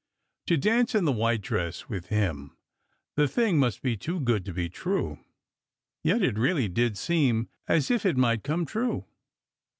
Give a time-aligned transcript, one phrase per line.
[0.47, 2.57] To dance in the white dress, with him!
[3.17, 5.19] The thing must be too good to be true.
[6.03, 9.05] Yet it really did seem as if it might come true.